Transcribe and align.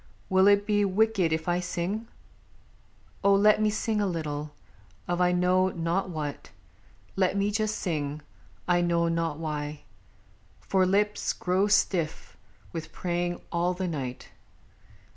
Will 0.29 0.47
it 0.47 0.65
be 0.65 0.83
wicked 0.83 1.31
if 1.31 1.47
I 1.47 1.59
sing? 1.59 2.07
Oh! 3.23 3.35
let 3.35 3.61
Me 3.61 3.69
sing 3.69 4.01
a 4.01 4.07
little, 4.07 4.51
of 5.07 5.21
I 5.21 5.31
know 5.31 5.69
not 5.69 6.09
what; 6.09 6.49
Let 7.15 7.37
me 7.37 7.51
just 7.51 7.75
sing, 7.75 8.23
I 8.67 8.81
know 8.81 9.07
not 9.09 9.37
why. 9.37 9.81
For 10.59 10.87
lips 10.87 11.33
Grow 11.33 11.67
stiff 11.67 12.35
with 12.73 12.91
praying 12.91 13.41
all 13.51 13.75
the 13.75 13.87
night. 13.87 14.29